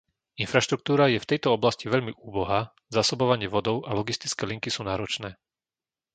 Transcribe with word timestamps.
Infraštruktúra 0.43 1.05
je 1.13 1.19
v 1.21 1.29
tejto 1.31 1.49
oblasti 1.57 1.85
veľmi 1.93 2.13
úbohá, 2.29 2.59
zásobovanie 2.95 3.45
vodou 3.55 3.77
a 3.87 3.91
logistické 3.99 4.43
linky 4.51 4.69
sú 4.75 4.81
náročné. 4.89 5.29